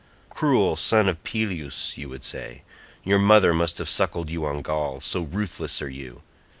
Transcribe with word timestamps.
'Cruel 0.31 0.75
son 0.77 1.07
of 1.07 1.23
Peleus,' 1.23 1.95
you 1.95 2.09
would 2.09 2.23
say, 2.23 2.63
'your 3.03 3.19
mother 3.19 3.53
must 3.53 3.77
have 3.77 3.87
suckled 3.87 4.31
you 4.31 4.43
on 4.45 4.63
gall, 4.63 4.99
so 4.99 5.21
ruthless 5.21 5.79
are 5.79 5.91
you. 5.91 6.23